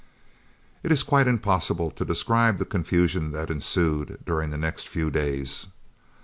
[0.81, 5.67] It is quite impossible to describe the confusion that ensued during the next few days.